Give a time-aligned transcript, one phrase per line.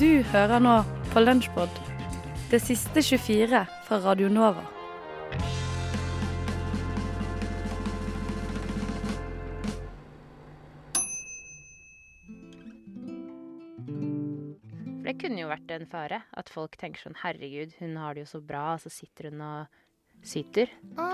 [0.00, 0.78] hører nå
[1.12, 1.68] på Lunsjpod,
[2.48, 4.62] det siste 24 fra Radio Nova.
[15.00, 16.22] For det kunne jo vært en fare.
[16.32, 19.44] At folk tenker sånn herregud, hun har det jo så bra, og så sitter hun
[19.44, 19.80] og
[20.24, 20.72] syter.
[20.96, 21.10] Å,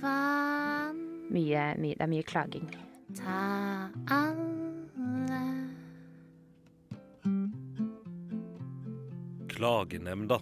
[0.00, 2.72] faen, Mye, mye, det er mye klaging.
[3.16, 5.61] ta alle
[9.52, 10.40] Klagenemnda.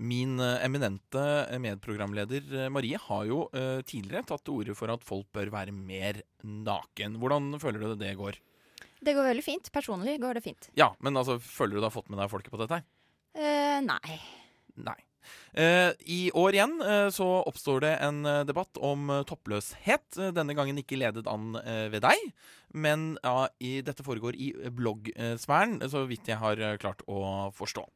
[0.00, 1.22] Min eh, eminente
[1.60, 5.74] medprogramleder eh, Marie har jo eh, tidligere tatt til orde for at folk bør være
[5.76, 7.18] mer naken.
[7.20, 8.38] Hvordan føler du det går?
[9.00, 9.68] Det går veldig fint.
[9.72, 10.70] Personlig går det fint.
[10.78, 12.80] Ja, men altså, føler du du har fått med deg folket på dette?
[12.80, 12.88] her?
[13.36, 14.18] Eh, nei.
[14.80, 14.98] Nei.
[15.52, 20.20] Eh, I år igjen eh, så oppstår det en eh, debatt om toppløshet.
[20.36, 21.54] Denne gangen ikke ledet an
[21.90, 22.26] ved deg,
[22.72, 27.86] men ja, i, dette foregår i bloggsfæren, så vidt jeg har klart å forstå.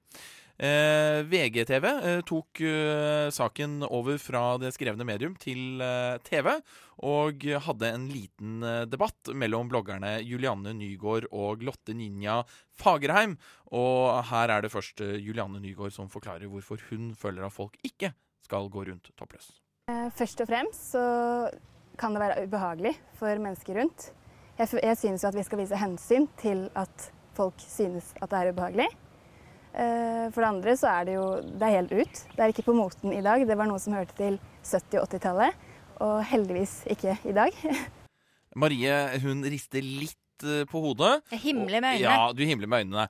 [0.55, 6.52] Eh, VGTV eh, tok eh, saken over fra det skrevne medium til eh, TV,
[7.02, 12.44] og hadde en liten eh, debatt mellom bloggerne Julianne Nygaard og Lotte Ninja
[12.78, 13.34] Fagerheim.
[13.74, 17.74] Og her er det først eh, Julianne Nygaard som forklarer hvorfor hun føler at folk
[17.83, 18.12] ikke
[18.46, 19.50] skal gå rundt toppløs.
[19.91, 21.05] Eh, Først og fremst så
[21.98, 24.12] kan det være ubehagelig for mennesker rundt.
[24.58, 28.39] Jeg, jeg synes jo at vi skal vise hensyn til at folk synes at det
[28.39, 28.86] er ubehagelig.
[29.74, 32.24] Eh, For det andre så er det jo det er helt ut.
[32.35, 33.42] Det er ikke på moten i dag.
[33.46, 35.64] Det var noe som hørte til 70- og 80-tallet,
[36.05, 37.57] og heldigvis ikke i dag.
[38.62, 41.17] Marie hun rister litt eh, på hodet.
[41.35, 42.05] Jeg himler med øynene.
[42.07, 43.08] Ja, du himler med øynene.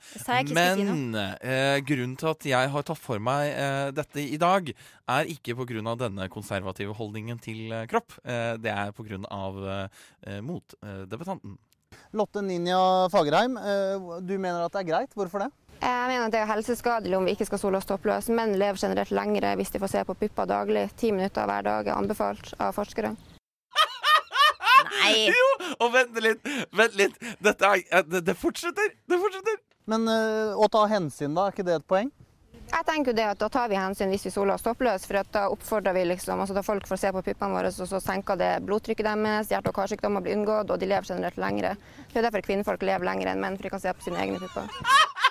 [0.56, 4.72] Men eh, grunnen til at jeg har tatt for meg eh, dette i dag,
[5.18, 5.94] er ikke pga.
[6.00, 8.16] denne konservative holdningen til eh, kropp.
[8.24, 9.20] Eh, det er pga.
[10.24, 11.58] Eh, motdebattanten.
[12.14, 15.14] Lotte Ninja Fagerheim, eh, du mener at det er greit.
[15.14, 15.52] Hvorfor det?
[15.84, 18.32] Jeg mener at det er helseskadelig om vi ikke skal sole oss toppløse.
[18.32, 20.86] Menn lever generelt lengre hvis de får se på pupper daglig.
[20.96, 23.12] Ti minutter hver dag er anbefalt av forskere.
[24.94, 25.12] Nei.
[25.28, 25.46] Jo,
[25.84, 27.18] og vent litt, vent litt.
[27.44, 28.94] Dette er, det, det fortsetter.
[29.04, 29.60] Det fortsetter.
[29.90, 32.08] Men øh, å ta hensyn, da, er ikke det et poeng?
[32.64, 35.04] Jeg tenker jo det at Da tar vi hensyn hvis vi soler oss toppløs.
[35.04, 37.92] for at da oppfordrer vi liksom, altså da folk får se på puppene våre, og
[37.92, 41.74] så senker det blodtrykket deres, hjerte- og karsykdommer blir unngått, og de lever generelt lengre.
[42.08, 44.40] Det er derfor kvinnfolk lever lenger enn menn, for de kan se på sine egne
[44.40, 44.72] pupper.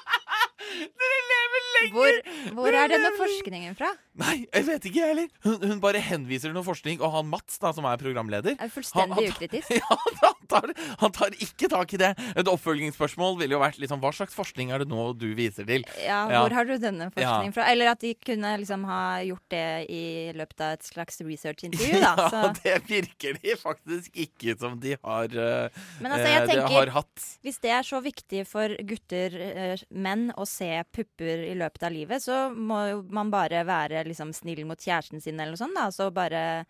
[1.01, 1.93] Dere lever lenger!
[1.97, 3.91] Hvor, hvor er denne forskningen fra?
[4.13, 5.29] Nei, jeg vet ikke, jeg heller.
[5.41, 8.69] Hun, hun bare henviser til noe forskning, og han Mats, da, som er programleder Er
[8.69, 9.71] fullstendig ukritisk.
[9.79, 10.69] Ja, han tar,
[11.01, 12.11] han tar ikke tak i det.
[12.37, 15.85] Et oppfølgingsspørsmål ville jo vært liksom, hva slags forskning er det nå du viser til?
[15.97, 16.43] Ja, Ja.
[16.43, 17.65] Hvor har du denne forskningen fra?
[17.71, 20.03] Eller at de kunne liksom ha gjort det i
[20.37, 22.13] løpet av et slags researchintervju, da.
[22.29, 26.77] Ja, det virker de faktisk ikke som de har, uh, Men altså, jeg eh, tenker
[26.77, 27.27] har hatt.
[27.45, 31.97] Hvis det er så viktig for gutter, uh, menn, å se pupper i løpet av
[31.97, 35.77] livet, så må jo man bare være liksom snill mot kjæresten sin eller noe sånt,
[35.77, 35.89] da.
[35.93, 36.63] Så bare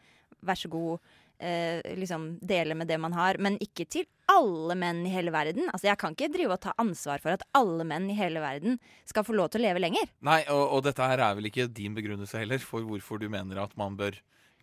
[0.44, 1.00] vær så god,
[1.40, 3.40] eh, liksom dele med det man har.
[3.40, 5.70] Men ikke til alle menn i hele verden.
[5.72, 8.80] Altså, jeg kan ikke drive og ta ansvar for at alle menn i hele verden
[9.10, 10.12] skal få lov til å leve lenger.
[10.26, 13.62] Nei, og, og dette her er vel ikke din begrunnelse heller for hvorfor du mener
[13.64, 14.20] at man bør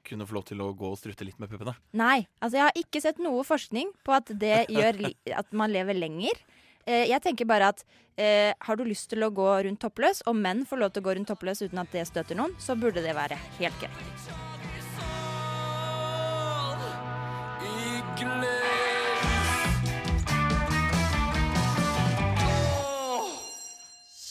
[0.07, 1.75] kunne få lov til å gå og strutte litt med puppene.
[1.97, 5.03] Nei, altså jeg har ikke sett noe forskning på at det gjør
[5.37, 6.41] at man lever lenger.
[6.87, 7.85] Eh, jeg tenker bare at
[8.17, 11.09] eh, har du lyst til å gå rundt toppløs, og menn får lov til å
[11.09, 14.31] gå rundt toppløs uten at det støter noen, så burde det være helt greit.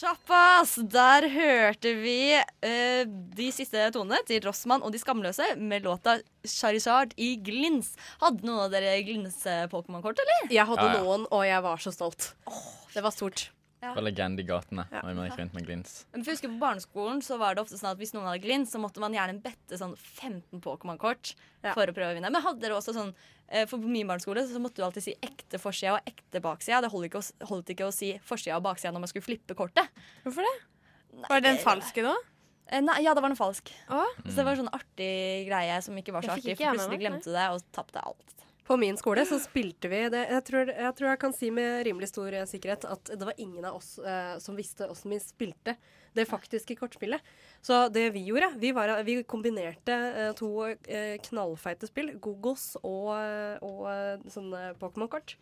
[0.00, 0.78] Sjappas!
[0.88, 3.02] Der hørte vi uh,
[3.36, 6.14] de siste tonene til Rossmann og De skamløse med låta
[6.48, 7.92] Charizard i glins.
[8.22, 10.48] Hadde noen av dere glins-Pokémon-kort, eller?
[10.56, 11.02] Jeg hadde Ja, ja.
[11.04, 12.30] noen, og jeg var så stolt.
[12.94, 13.50] Det var stort.
[13.80, 13.94] Ja.
[13.96, 14.84] Legende i gatene.
[14.92, 15.00] Ja.
[15.06, 15.92] når man gikk rundt med glins.
[16.12, 18.42] Men for jeg husker På barneskolen så var det ofte sånn at hvis noen hadde
[18.44, 21.34] glins, så måtte man gjerne bette sånn 15 Pokémon-kort
[21.72, 22.32] for å prøve å vinne.
[22.32, 23.14] Men hadde dere også sånn
[23.48, 26.82] eh, For på min barneskole så måtte du alltid si ekte forside og ekte bakside.
[26.84, 29.56] Det holdt ikke, å, holdt ikke å si forside og bakside når man skulle flippe
[29.56, 29.88] kortet.
[30.26, 30.56] Hvorfor det?
[31.28, 32.12] Var den falske da?
[32.70, 33.72] Eh, Nei, ja, det var den falsk.
[33.90, 34.04] Å?
[34.28, 36.54] Så det var en sånn artig greie som ikke var så artig.
[36.60, 38.36] For plutselig glemte du det og tapte alt.
[38.70, 40.20] På min skole så spilte vi det.
[40.30, 43.34] Jeg tror, jeg tror jeg kan si med rimelig stor eh, sikkerhet at det var
[43.42, 45.74] ingen av oss eh, som visste åssen vi spilte
[46.14, 47.18] det faktiske kortspillet.
[47.66, 53.10] Så det vi gjorde, vi, var, vi kombinerte eh, to eh, knallfeite spill, Gogos og,
[53.18, 55.34] eh, og eh, sånne Pokémon-kort.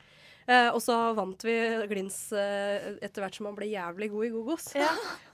[0.48, 1.54] Eh, og så vant vi
[1.90, 4.70] glins etter hvert som man ble jævlig god i Gogos.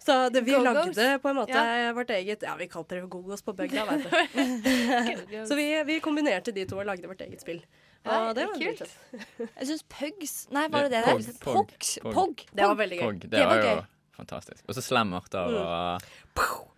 [0.02, 1.92] Så det, vi Go lagde på en måte Ja.
[1.94, 5.46] vårt eget Ja, vi kalte det Gogos på bygda, vet du.
[5.48, 7.62] så vi, vi kombinerte de to og lagde vårt eget spill.
[8.04, 8.82] Ja, Ja, det var kult.
[9.40, 11.04] Jeg syns Pugs Nei, var det det?
[11.06, 11.38] Der?
[11.40, 11.98] pog, Pogs.
[12.02, 12.44] pog.
[12.52, 13.04] Det var veldig gøy.
[13.06, 13.74] Pog, det, var jo
[14.18, 14.62] fantastisk.
[14.68, 15.58] Og så slemmert av Mm.
[15.64, 16.70] og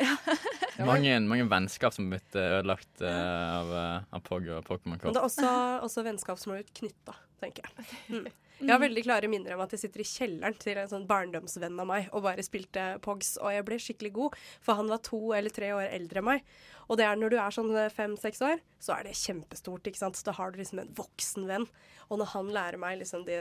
[0.88, 4.64] mange, mange vennskap som har blitt eh, ødelagt eh, av, eh, av Pog og Men
[4.68, 5.12] Pokémon-kort.
[5.12, 5.50] det er også,
[5.84, 7.90] også vennskap som har blitt knytta, tenker jeg.
[8.08, 8.30] Mm.
[8.60, 11.78] Jeg har veldig klare minner om at jeg sitter i kjelleren til en sånn barndomsvenn
[11.80, 15.20] av meg og bare spilte Pogs, og jeg ble skikkelig god, for han var to
[15.36, 16.42] eller tre år eldre enn meg.
[16.90, 20.18] Og det er når du er sånn fem-seks år, så er det kjempestort, ikke sant.
[20.18, 21.68] Så da har du liksom en voksen venn.
[22.10, 23.36] Og når han lærer meg liksom de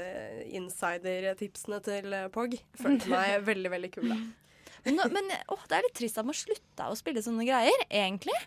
[0.59, 4.19] insider-tipsene til eh, Pog, følte meg veldig, veldig kul da.
[4.85, 8.37] Men, men å, det er litt trist at man slutta å spille sånne greier, egentlig.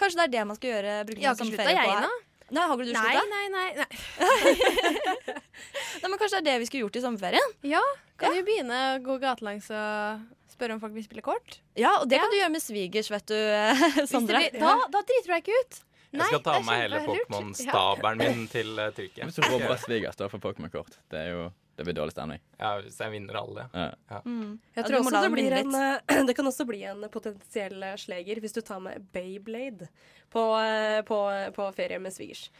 [0.00, 0.96] Kanskje det er det man skal gjøre?
[1.08, 2.10] Bruke Jeg har ikke slutta, ferie på jeg, her?
[2.10, 2.26] nå.
[2.50, 3.24] Nei, har ikke du Nei, slutta?
[3.30, 3.90] nei, nei, nei.
[6.00, 7.52] Nei, men Kanskje det er det vi skulle gjort i sommerferien?
[7.70, 7.82] Ja,
[8.18, 10.24] kan jo begynne å gå gatelangs og
[10.60, 11.60] spørre om folk vil spille kort.
[11.80, 13.38] Ja, og det kan du gjøre med svigers, vet du,
[13.96, 14.44] Hvis Sondre.
[14.44, 15.80] blir, da, da driter du deg ikke ut.
[16.10, 17.00] Jeg skal ta med hele.
[17.06, 19.28] Pokémon-stabelen min til uh, Tyrkia.
[19.28, 21.44] Hvis du robber svigers da for Pokémon-kort, det, er jo,
[21.78, 22.42] det blir dårlig stemning.
[22.58, 23.66] Ja, hvis jeg vinner alle.
[23.72, 23.86] Ja.
[24.10, 24.22] Ja.
[24.24, 24.56] Mm.
[24.74, 27.98] Jeg tror ja, også det blir en eh, Det kan også bli en potensiell eh,
[28.00, 29.86] sleger hvis du tar med Bayblade
[30.30, 31.18] på, eh, på,
[31.56, 32.50] på ferie med svigers.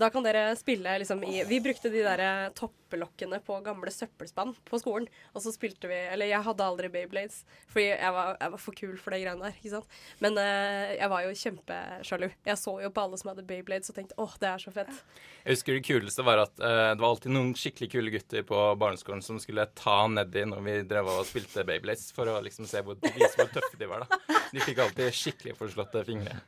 [0.00, 4.54] Da kan dere spille liksom i Vi brukte de der eh, toppelokkene på gamle søppelspann
[4.68, 5.08] på skolen.
[5.36, 8.78] Og så spilte vi Eller jeg hadde aldri Bayblades, fordi jeg var, jeg var for
[8.78, 9.58] kul for de greiene der.
[9.60, 9.98] ikke sant?
[10.24, 12.30] Men eh, jeg var jo kjempesjalu.
[12.48, 15.04] Jeg så jo på alle som hadde Bayblades og tenkte åh, det er så fett.
[15.42, 18.64] Jeg husker det kuleste var at eh, det var alltid noen skikkelig kule gutter på
[18.80, 22.80] barneskolen som skulle ta nedi når vi drev og spilte Beyblades, for å liksom se
[22.86, 24.08] hvor, vise hvor tøffe de var.
[24.08, 24.40] da.
[24.52, 26.40] De fikk alltid skikkelig forslåtte fingre.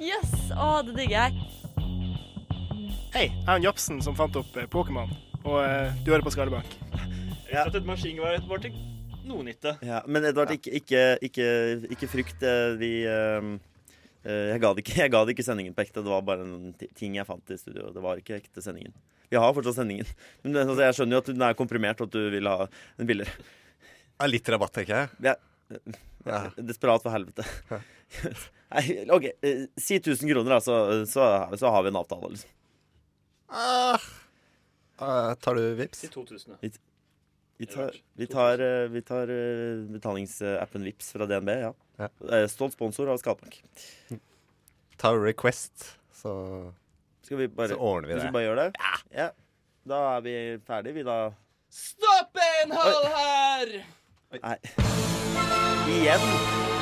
[0.00, 0.32] Yes!
[0.54, 1.32] Å, det digger jeg.
[3.16, 5.08] Hei, jeg er Japsen som fant opp eh, Pokémon,
[5.46, 6.68] og eh, du hører på Skarlebank.
[7.48, 7.62] Ja.
[7.64, 8.74] At et maskingevær var til
[9.26, 9.72] noe nytte.
[9.86, 11.46] Ja, men Edvard, ikke, ikke, ikke,
[11.96, 12.44] ikke frykt.
[12.46, 13.48] eh, Vi eh,
[14.26, 16.04] eh, jeg, ga det ikke, jeg ga det ikke sendingen på ekte.
[16.04, 17.88] Det var bare en ti- ting jeg fant i studio.
[17.94, 18.94] Det var ikke ekte sendingen.
[19.32, 20.06] Vi har fortsatt sendingen.
[20.44, 22.68] Men altså, jeg skjønner jo at den er komprimert, og at du vil ha
[23.00, 23.48] den billigere.
[24.20, 25.34] Ja, litt rabatt, tenker jeg.
[26.26, 26.44] Ja.
[26.60, 27.44] Desperat for helvete.
[28.74, 29.24] Nei, OK.
[29.42, 30.76] eh, Si 1000 kroner, da, så,
[31.06, 31.26] så,
[31.58, 32.50] så har vi en avtale, liksom.
[33.48, 34.00] Ah,
[34.98, 35.98] ah, tar du vips?
[36.02, 36.70] Si 2000, Vi,
[37.62, 38.58] vi tar, vi tar,
[38.90, 39.30] vi tar
[39.92, 41.72] betalingsappen Vips fra DNB, ja.
[42.32, 43.62] Eh, Stolt sponsor av Skalbank.
[44.98, 46.32] Tar du Request, så
[47.22, 48.90] Skal vi bare, Så ordner vi Skal vi bare gjøre det?
[49.14, 49.30] Ja.
[49.86, 50.34] Da er vi
[50.66, 51.20] ferdige, vi da.
[51.70, 53.76] Stopp en hal her!
[54.42, 54.58] Nei.
[55.96, 56.75] Igjen.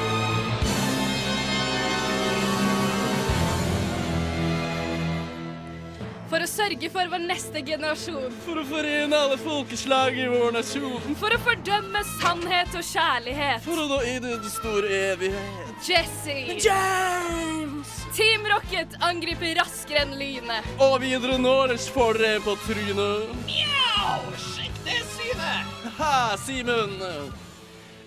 [6.35, 8.33] For å sørge for vår neste generasjon.
[8.43, 11.13] For å forene alle folkeslag i vår nasjon.
[11.21, 13.61] For å fordømme sannhet og kjærlighet.
[13.63, 15.69] For å nå inn i den store evighet.
[15.87, 16.35] Jesse.
[16.65, 17.93] James!
[18.17, 20.67] Team Rocket angriper raskere enn lynet.
[20.83, 23.31] Og videre nåles får dere på trynet.
[23.47, 24.35] Mjau!
[24.49, 25.77] Sjekk det synet!
[26.01, 26.97] Ha, Simen.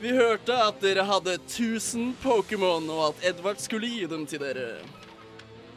[0.01, 4.67] Vi hørte at dere hadde 1000 Pokémon, og at Edvard skulle gi dem til dere.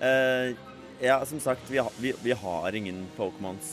[0.03, 0.59] Eh,
[1.01, 3.71] ja, som sagt, vi, har- vi, vi har ingen Pokémons.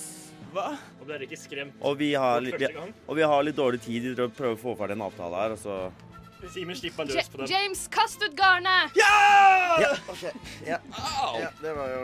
[0.53, 0.69] Hva?
[1.01, 2.93] Og ble dere ikke skremt Og vi har, litt, første vi, gang?
[3.07, 5.51] og vi har litt dårlig tid til å prøve å få ferdig en avtale her,
[5.57, 5.91] og så
[6.53, 7.47] Simen slipper Ja- løs på dem.
[7.51, 8.95] James, kast ut garnet!
[8.95, 10.23] Ja, OK.
[10.65, 10.77] Ja.
[11.41, 12.03] ja det var jo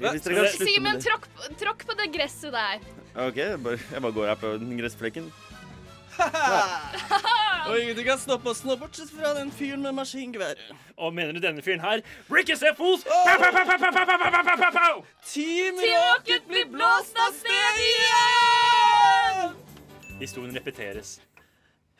[0.00, 1.04] Hvis dere kan slutte Simen, med det.
[1.06, 1.28] tråkk,
[1.62, 2.80] tråkk på det gresset der.
[3.28, 5.30] OK, jeg bare, jeg bare går her på den gressflekken.
[7.64, 10.58] Og ingenting kan stoppe oss nå, bortsett fra den fyren med maskingevær.
[11.00, 12.02] Og mener du denne fyren her?
[12.28, 13.04] Ricky Seffos!
[15.30, 19.56] Team Rocket blir blåst av sted igjen!
[20.20, 21.16] Historien repeteres.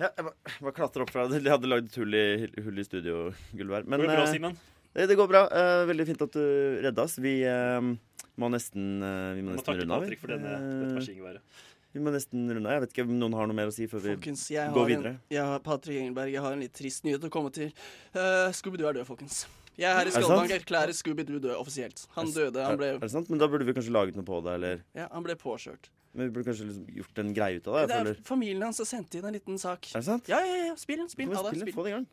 [0.01, 2.25] Ja, jeg bare klatra opp fra De hadde lagd et hull i,
[2.65, 3.85] hull i studiogulvet her.
[3.87, 4.57] Men går det, bra, eh, Simon?
[4.93, 5.45] det, det går bra.
[5.49, 6.45] Eh, veldig fint at du
[6.85, 7.17] redda oss.
[7.23, 7.93] Vi eh,
[8.37, 9.63] må nesten, vi må nesten.
[9.63, 11.65] Må takke Patrick for denne, dette maskingeværet.
[11.95, 12.75] Vi må nesten runde av.
[12.75, 15.13] Jeg vet ikke om noen har noe mer å si før vi Folkens, går videre.
[15.15, 17.71] en, jeg har Patrick Engelberg, jeg har en litt trist nyhet å komme til.
[18.17, 19.45] Uh, Scooby-Doo er død, folkens.
[19.79, 20.55] Jeg er her Er i sant?
[20.57, 22.03] erklærer Scooby-Doo død offisielt.
[22.17, 23.31] Han døde, han ble, Er det sant?
[23.31, 25.91] Men da burde vi kanskje laget noe på det, eller ja, han ble påkjørt.
[26.15, 27.87] Men vi burde kanskje liksom gjort en greie ut av det?
[27.87, 28.21] Det er føler.
[28.27, 29.91] familien hans som sendte inn en liten sak.
[29.95, 30.31] Er det sant?
[30.31, 30.75] Ja, ja, ja.
[30.79, 31.11] Spill den.
[31.11, 31.39] Spill den.
[31.39, 31.59] Ha det.
[31.63, 32.11] Spill få det i gang.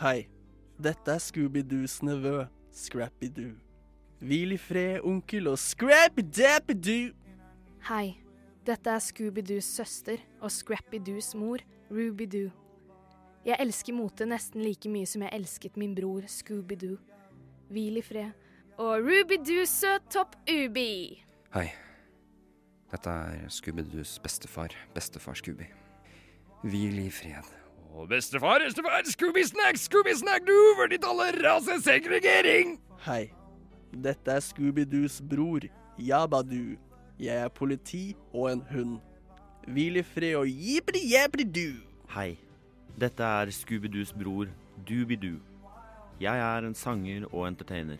[0.00, 0.39] Hei.
[0.80, 3.52] Dette er Scooby-Doos nevø, Scrappy-Doo.
[4.24, 7.10] Hvil i fred, onkel og Scrappy-Dappy-Doo.
[7.90, 8.14] Hei,
[8.64, 11.60] dette er Scooby-Doos søster og Scrappy-Doos mor,
[11.92, 12.48] Ruby-Doo.
[13.44, 16.96] Jeg elsker mote nesten like mye som jeg elsket min bror Scooby-Doo.
[17.68, 18.32] Hvil i fred.
[18.80, 21.20] Og Ruby-Doo søt topp Ubi.
[21.52, 21.68] Hei.
[22.90, 25.68] Dette er Scooby-Doos bestefar, bestefar Scooby.
[26.64, 27.59] Hvil i fred.
[27.94, 32.78] Og bestefar, bestefar, Scooby-snack, Scooby-snack, du, for ditt alle rasesegregering!
[33.06, 33.32] Hei.
[33.90, 35.66] Dette er Scooby-Doos bror,
[35.98, 36.76] Jabadu.
[37.20, 38.98] Jeg er politi og en hund.
[39.68, 41.82] Hvil i fred og jibbidi-jabbidi-du.
[42.14, 42.38] Hei.
[43.00, 44.46] Dette er Scooby-Doos bror,
[44.88, 45.40] Doobie-Doo.
[46.20, 47.98] Jeg er en sanger og entertainer.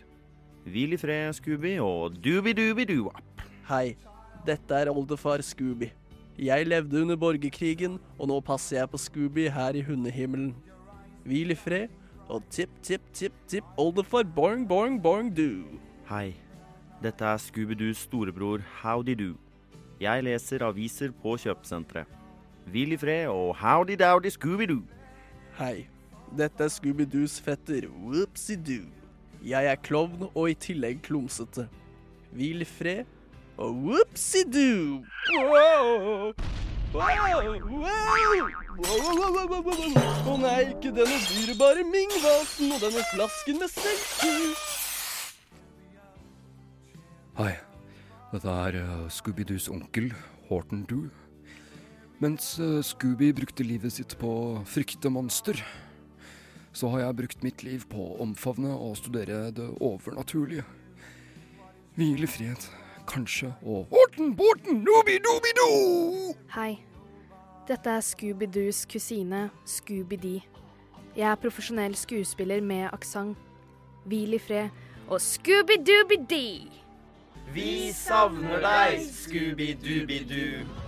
[0.65, 3.45] Hvil i fred, Scooby, og dooby-dooby-doo-app.
[3.69, 3.97] Hei.
[4.47, 5.91] Dette er oldefar Scooby.
[6.41, 10.55] Jeg levde under borgerkrigen, og nå passer jeg på Scooby her i hundehimmelen.
[11.29, 11.93] Hvil i fred,
[12.33, 15.77] og tipp, tipp, tipp, tipp oldefar boing, boing, boing do.
[16.09, 16.33] Hei.
[17.05, 19.37] Dette er Scooby-Doos storebror Howdy Doo.
[20.01, 22.09] Jeg leser aviser på kjøpesenteret.
[22.73, 24.81] Hvil i fred og howdy dowdy Scooby-Doo.
[25.61, 25.91] Hei.
[26.41, 28.89] Dette er Scooby-Doos fetter Whoopsie-doo.
[29.45, 31.69] Jeg er klovn og i tillegg klumsete.
[32.33, 33.05] Hvil i fred
[33.69, 35.05] whoopsie-doo.
[40.31, 44.65] Å nei, ikke denne dyrebare Ming-vasen og denne flasken med seltjus.
[47.41, 47.55] Hei,
[48.33, 50.11] dette er eh, Scooby-Doos onkel,
[50.49, 51.07] Horton Doo.
[52.21, 55.61] Mens eh, Scooby brukte livet sitt på å frykte monster,
[56.73, 60.67] så har jeg brukt mitt liv på å omfavne og studere det overnaturlige.
[61.97, 62.69] Hvil fred,
[63.11, 66.35] kanskje, og Horten, Borten, Noobi-Doobi-Doo!
[66.55, 66.79] Hei.
[67.69, 70.43] Dette er Scooby-Doos kusine, Scooby-Dee.
[71.17, 73.39] Jeg er profesjonell skuespiller med aksent.
[74.05, 74.69] Hvil i fred
[75.09, 76.71] og Scooby-Dooby-Dee!
[77.55, 80.80] Vi savner deg, Scooby-Dooby-Doo.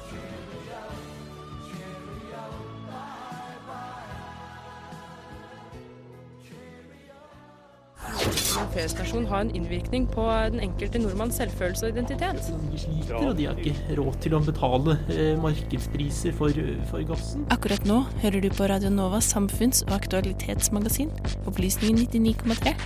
[8.53, 12.41] P-stasjon har en innvirkning på den enkelte nordmanns selvfølelse og identitet.
[12.73, 17.47] De sliter, og de har ikke råd til å betale eh, markedspriser for, for gassen.
[17.55, 21.11] Akkurat nå hører du på Radio Novas samfunns- og aktualitetsmagasin,
[21.49, 22.77] Opplysningen 99,3.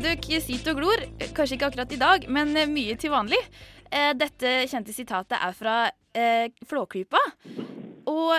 [0.00, 1.04] Dere sitter og glor,
[1.36, 3.40] kanskje ikke akkurat i dag, men eh, mye til vanlig.
[3.90, 5.76] Eh, Dette kjente sitatet er fra
[6.14, 7.20] eh, Flåklypa.
[8.10, 8.34] Og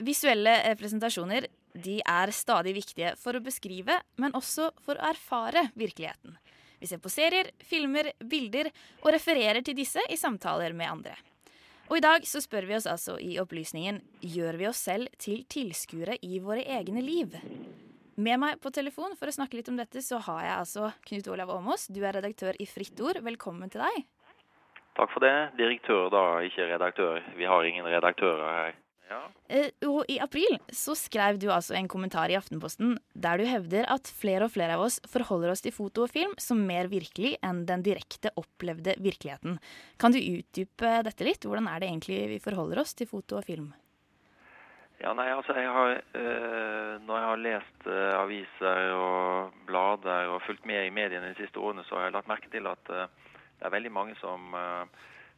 [0.00, 6.36] visuelle presentasjoner de er stadig viktige for å beskrive, men også for å erfare virkeligheten.
[6.80, 8.70] Vi ser på serier, filmer, bilder
[9.02, 11.16] og refererer til disse i samtaler med andre.
[11.90, 15.42] Og i dag så spør vi oss altså i opplysningen gjør vi oss selv til
[15.50, 17.34] tilskuere i våre egne liv.
[18.20, 21.28] Med meg på telefon for å snakke litt om dette, så har jeg altså Knut
[21.32, 21.88] Olav Åmås.
[21.90, 23.18] Du er redaktør i Fritt Ord.
[23.24, 24.04] Velkommen til deg.
[24.98, 25.34] Takk for det.
[25.58, 27.24] Direktør da, ikke redaktør.
[27.38, 28.78] Vi har ingen redaktører her.
[29.50, 33.88] Eh, og i april så skrev du altså en kommentar i Aftenposten der du hevder
[33.90, 37.34] at flere og flere av oss forholder oss til foto og film som mer virkelig
[37.46, 39.58] enn den direkte opplevde virkeligheten.
[39.98, 41.46] Kan du utdype dette litt?
[41.46, 43.72] Hvordan er det egentlig vi forholder oss til foto og film?
[45.00, 50.42] Ja, nei, altså jeg har, øh, Når jeg har lest øh, aviser og blader og
[50.44, 53.06] fulgt med i mediene de siste årene, så har jeg lagt merke til at øh,
[53.60, 54.54] det er veldig mange som,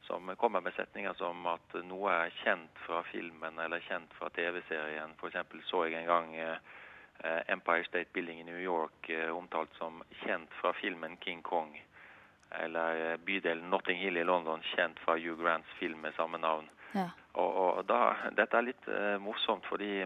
[0.06, 5.14] som kommer med setninger som at noe er kjent fra filmen eller kjent fra TV-serien.
[5.18, 5.66] F.eks.
[5.68, 6.56] så jeg en gang eh,
[7.54, 11.76] Empire State Building i New York eh, omtalt som kjent fra filmen King Kong.
[12.50, 16.68] Eller eh, bydelen Notting Hill i London kjent fra Hugh Grants film med samme navn.
[16.92, 17.08] Ja.
[17.32, 18.02] Og, og da,
[18.36, 20.02] Dette er litt eh, morsomt, fordi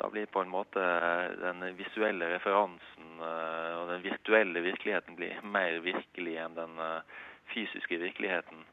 [0.00, 0.82] da blir på en måte
[1.40, 7.18] den visuelle referansen eh, og den virtuelle virkeligheten blir mer virkelig enn den eh,
[7.52, 8.64] fysiske virkeligheten.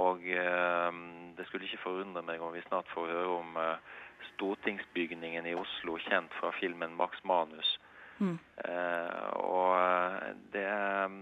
[0.00, 1.02] Og eh,
[1.36, 3.92] det skulle ikke forundre meg om vi snart får høre om eh,
[4.34, 7.76] stortingsbygningen i Oslo, kjent fra filmen Max Manus.
[8.18, 8.38] Mm.
[8.64, 11.14] Eh, og eh, det er,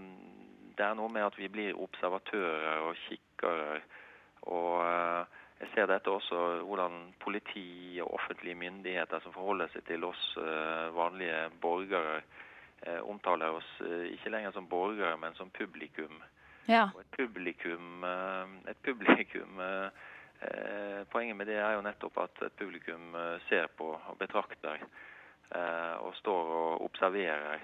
[0.77, 3.81] det er noe med at vi blir observatører og kikkere.
[4.53, 4.79] Og
[5.61, 10.23] jeg ser dette også hvordan politi og offentlige myndigheter som forholder seg til oss
[10.91, 12.17] vanlige borgere,
[13.07, 13.69] omtaler oss
[14.09, 16.19] ikke lenger som borgere, men som publikum.
[16.69, 16.87] Ja.
[16.93, 20.03] Og et publikum, eh, et publikum eh,
[20.41, 23.15] eh, Poenget med det er jo nettopp at et publikum
[23.49, 24.81] ser på og betrakter
[25.53, 27.61] og står og observerer.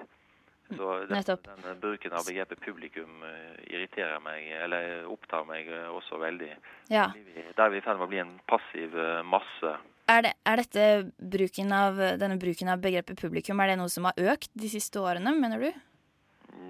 [0.69, 1.23] Så den,
[1.63, 3.23] den bruken av begrepet publikum
[3.65, 6.51] irriterer meg, eller opptar meg også veldig.
[6.93, 7.07] Ja.
[7.15, 8.93] Der er vi i ferd med å bli en passiv
[9.25, 9.73] masse.
[10.09, 10.85] Er, det, er dette
[11.17, 15.01] bruken av, denne bruken av begrepet publikum er det noe som har økt de siste
[15.01, 15.71] årene, mener du?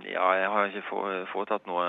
[0.10, 1.88] Ja, jeg har ikke foretatt noe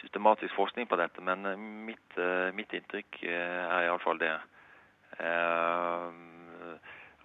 [0.00, 4.34] systematisk forskning på dette, men eh, mitt, eh, mitt inntrykk eh, er iallfall det.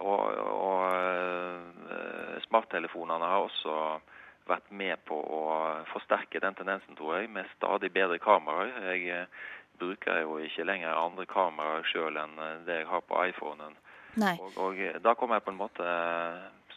[0.00, 0.80] Og og
[2.46, 3.74] smarttelefonene har også
[4.48, 5.40] vært med på å
[5.90, 8.94] forsterke den tendensen, tror jeg, med stadig bedre kameraer.
[8.94, 9.26] Jeg
[9.80, 13.76] bruker jo ikke lenger andre kameraer sjøl enn det jeg har på iPhonen.
[14.22, 15.90] Og, og da kommer jeg på en måte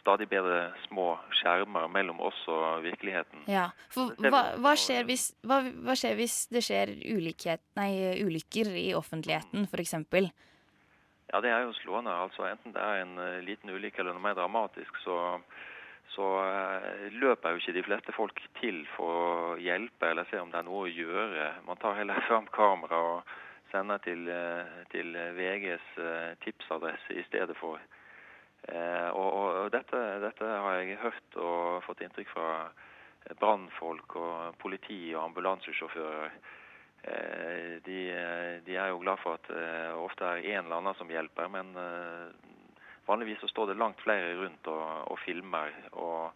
[0.04, 3.46] stadig bedre små skjermer mellom oss og virkeligheten.
[3.48, 8.74] Ja, for hva, hva, skjer hvis, hva, hva skjer hvis det skjer ulikhet, nei, ulykker
[8.76, 9.96] i offentligheten, f.eks.?
[11.32, 12.12] Ja, det er jo slående.
[12.12, 15.16] altså Enten det er en eh, liten ulykke eller noe mer dramatisk, så,
[16.14, 20.52] så eh, løper jo ikke de fleste folk til for å hjelpe eller se om
[20.52, 21.48] det er noe å gjøre.
[21.66, 23.34] Man tar heller fram kamera og
[23.72, 25.92] sender til, eh, til VGs
[26.44, 27.80] tipsadresse i stedet for.
[28.68, 32.50] Eh, og, og, og dette, dette har jeg hørt og fått inntrykk fra
[33.40, 36.36] brannfolk og politi og ambulansesjåfører.
[37.04, 37.98] Eh, De,
[38.64, 41.74] de er jo glad for at det ofte er en eller annen som hjelper, men
[41.76, 42.32] eh,
[43.04, 46.32] vanligvis så står det langt flere rundt og, og filmer og,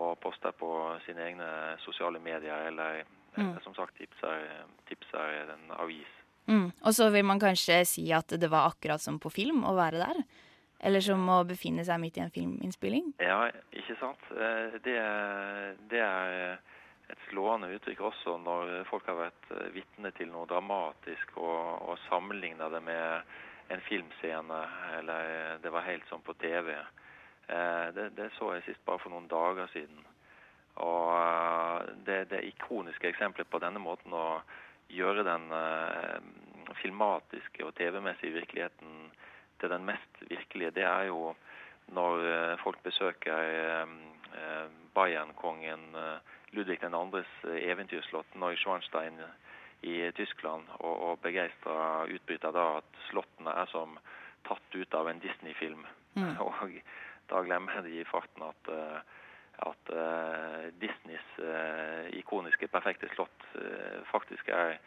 [0.00, 0.70] og poster på
[1.04, 1.50] sine egne
[1.84, 3.04] sosiale medier eller,
[3.36, 4.48] eller som sagt tipser,
[4.88, 6.08] tipser en avis.
[6.48, 6.70] Mm.
[6.80, 10.00] Og så vil man kanskje si at det var akkurat som på film å være
[10.00, 10.24] der?
[10.80, 13.12] Eller som å befinne seg midt i en filminnspilling?
[13.22, 14.22] Ja, ikke sant.
[14.36, 14.96] Eh, Det,
[15.90, 16.58] det er
[17.08, 21.98] et slående uttrykk også når folk har vært eh, vitne til noe dramatisk og, og
[22.08, 23.22] sammenligna det med
[23.74, 24.60] en filmscene,
[24.98, 26.74] eller det var helt som på TV.
[27.48, 30.04] Eh, Det, det så jeg sist bare for noen dager siden.
[30.76, 34.42] Og eh, det, det ikoniske eksempelet på denne måten å
[34.92, 36.18] gjøre den eh,
[36.82, 39.08] filmatiske og TV-messige virkeligheten
[39.60, 41.34] til den mest virkelige, det er jo
[41.94, 49.20] når eh, folk besøker Bayernkongen eh, Bayern-kongen eh, Ludvig 2.s eventyrslott Neuschwanstein
[49.86, 53.98] i Tyskland, og, og begeistra utbryter da at slottene er som
[54.48, 55.84] tatt ut av en Disney-film.
[56.16, 56.34] Mm.
[56.46, 56.78] Og
[57.30, 59.00] da glemmer de i farten at, eh,
[59.66, 64.78] at eh, Disneys eh, ikoniske perfekte slott eh, faktisk er,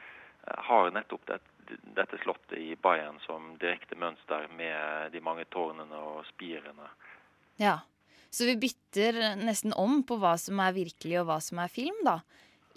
[0.70, 1.40] har nettopp det,
[1.96, 6.90] dette slottet i Bayern som direkte mønster med de mange tårnene og spirene.
[7.60, 7.80] Ja.
[8.30, 11.98] Så vi bytter nesten om på hva som er virkelig og hva som er film,
[12.06, 12.20] da.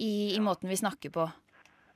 [0.01, 1.27] I, i måten vi snakker på.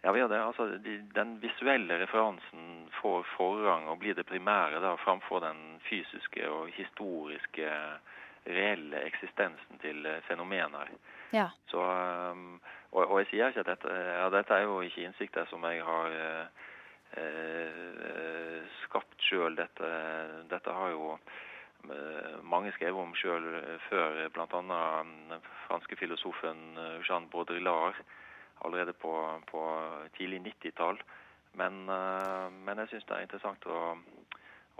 [0.04, 0.42] Ja, vi gjør det.
[0.44, 6.44] Altså, de, den visuelle referansen får forrang og blir det primære da, framfor den fysiske
[6.46, 7.70] og historiske
[8.46, 10.92] reelle eksistensen til eh, fenomener.
[11.34, 11.48] Ja.
[11.72, 12.60] Så, um,
[12.92, 15.82] og, og jeg sier ikke at dette, ja, dette er jo ikke innsikter som jeg
[15.82, 16.68] har eh,
[18.96, 19.56] skapt sjøl.
[19.58, 19.90] Dette,
[20.50, 23.48] dette har jo eh, mange skrevet om sjøl
[23.88, 24.46] før, bl.a.
[24.52, 27.98] den franske filosofen eh, Jean Baudrillard
[28.64, 29.12] allerede på,
[29.50, 29.64] på
[30.16, 31.00] tidlig 90-tall.
[31.56, 33.82] Men, eh, men jeg syns det er interessant å,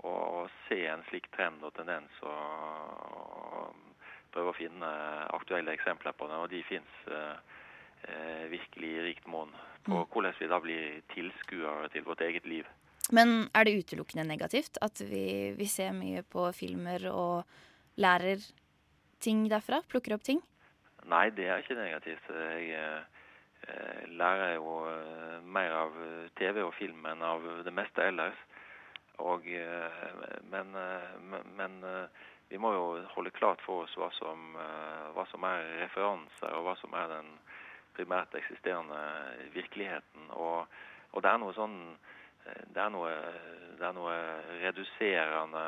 [0.03, 3.83] å, å se en slik trend og tendens og,
[4.33, 4.89] prøve å finne
[5.33, 6.37] aktuelle eksempler på det.
[6.37, 6.97] Og de fins
[8.51, 9.49] virkelig i rikt monn
[9.87, 12.67] på hvordan vi da blir tilskuere til vårt eget liv.
[13.15, 17.47] Men er det utelukkende negativt at vi, vi ser mye på filmer og
[17.95, 18.43] lærer
[19.23, 19.81] ting derfra?
[19.87, 20.41] Plukker opp ting?
[21.07, 22.27] Nei, det er ikke negativt.
[22.35, 25.95] Jeg eh, lærer jo eh, mer av
[26.35, 28.41] TV og film enn av det meste ellers.
[29.23, 30.01] Og, eh,
[30.51, 30.75] men
[31.55, 31.79] men,
[32.47, 32.83] vi må jo
[33.15, 34.53] holde klart for oss hva som,
[35.15, 37.31] hva som er referanser, og hva som er den
[37.97, 38.99] primært eksisterende
[39.55, 40.29] virkeligheten.
[40.37, 40.67] Og,
[41.13, 41.77] og det er noe sånn
[42.45, 43.11] eh, det er noe,
[43.79, 44.15] det er noe
[44.63, 45.65] reduserende,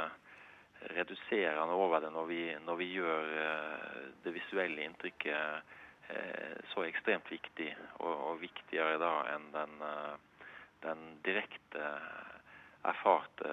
[0.95, 5.75] reduserende over det når vi, når vi gjør eh, det visuelle inntrykket
[6.13, 9.77] eh, så ekstremt viktig, og, og viktigere da enn den,
[10.85, 11.93] den direkte
[12.87, 13.49] erfarte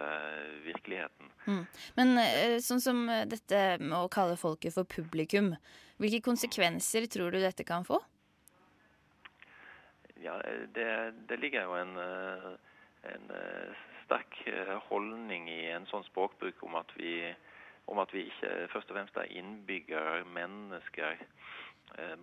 [0.62, 1.32] virkeligheten.
[1.50, 1.64] Mm.
[1.96, 2.12] Men
[2.62, 5.50] sånn som dette med å kalle folket for publikum,
[5.98, 7.98] hvilke konsekvenser tror du dette kan få?
[10.22, 10.40] Ja,
[10.74, 12.52] det, det ligger jo en, eh,
[13.12, 13.72] en eh,
[14.04, 17.18] sterk eh, holdning i en sånn språkbruk om at vi,
[17.92, 21.20] om at vi ikke først og fremst er innbyggere, mennesker,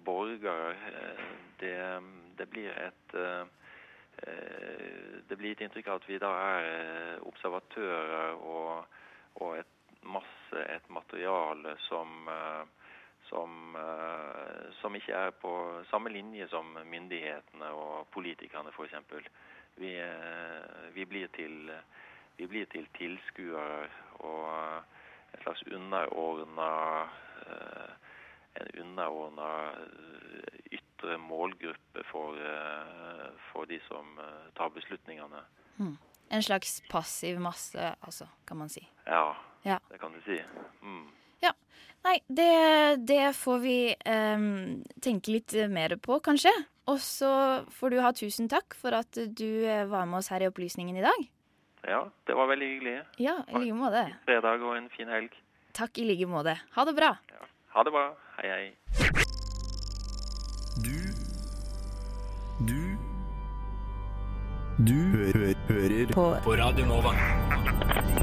[0.03, 0.73] borgere.
[1.61, 1.75] Det,
[2.37, 3.13] det blir et
[5.29, 8.99] det blir et inntrykk av at vi da er observatører og,
[9.39, 9.71] og et,
[10.03, 12.27] masse et materiale som
[13.33, 15.51] som, eh, som ikke er på
[15.89, 19.29] samme linje som myndighetene og politikerne f.eks.
[19.75, 21.71] Vi, eh, vi, blir til,
[22.37, 23.87] vi blir til tilskuere
[24.21, 24.83] og
[25.33, 26.69] en slags underordna
[27.47, 27.93] eh,
[28.61, 29.47] en underordna
[30.77, 32.37] ytre målgruppe for,
[33.49, 34.19] for de som
[34.53, 35.41] tar beslutningene.
[35.79, 35.95] Mm.
[36.29, 38.85] En slags passiv masse, altså, kan man si.
[39.07, 39.33] Ja,
[39.65, 39.79] Ja.
[39.89, 40.37] det kan du si.
[40.81, 41.09] Mm.
[42.03, 42.09] Ja.
[42.09, 46.51] Nei, det, det får vi em, tenke litt mer på, kanskje.
[46.91, 50.43] Og så får du ha tusen takk for at du eh, var med oss her
[50.43, 51.29] i Opplysningen i dag.
[51.87, 52.97] Ja, det var veldig hyggelig.
[53.23, 54.03] Ja, i like måte.
[54.27, 55.31] Fredag og en fin helg.
[55.75, 56.57] Takk i like måte.
[56.75, 57.15] Ha det bra.
[57.73, 58.05] Ha det bra.
[58.37, 58.73] Hei, hei.
[60.83, 60.99] Du
[64.83, 68.22] Du hø hører På på Radio Nova.